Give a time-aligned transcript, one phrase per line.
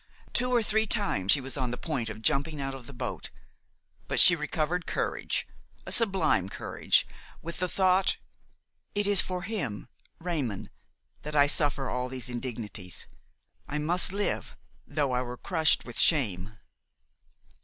[0.33, 3.29] Two or three times she was on the point of jumping out of the boat;
[4.07, 5.45] but she recovered courage,
[5.85, 7.05] a sublime courage,
[7.43, 8.17] with the thought:"
[8.95, 9.87] It is for him,
[10.19, 10.71] Raymon,
[11.21, 13.05] that I suffer all these indignities.
[13.67, 16.57] I must live though I were crushed with shame!"